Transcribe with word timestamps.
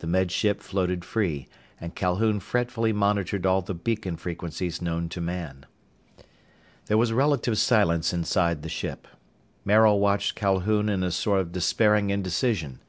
The 0.00 0.06
Med 0.06 0.30
Ship 0.30 0.60
floated 0.60 1.06
free, 1.06 1.48
and 1.80 1.94
Calhoun 1.94 2.38
fretfully 2.38 2.92
monitored 2.92 3.46
all 3.46 3.62
the 3.62 3.72
beacon 3.72 4.18
frequencies 4.18 4.82
known 4.82 5.08
to 5.08 5.22
man. 5.22 5.64
There 6.84 6.98
was 6.98 7.14
relative 7.14 7.56
silence 7.56 8.12
inside 8.12 8.60
the 8.60 8.68
ship. 8.68 9.08
Maril 9.64 10.00
watched 10.00 10.34
Calhoun 10.34 10.90
in 10.90 11.02
a 11.02 11.10
sort 11.10 11.40
of 11.40 11.52
despairing 11.52 12.10
indecision. 12.10 12.80